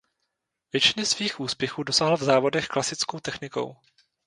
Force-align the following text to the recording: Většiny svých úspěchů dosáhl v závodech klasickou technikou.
Většiny 0.73 1.05
svých 1.05 1.39
úspěchů 1.39 1.83
dosáhl 1.83 2.17
v 2.17 2.23
závodech 2.23 2.67
klasickou 2.67 3.19
technikou. 3.19 3.77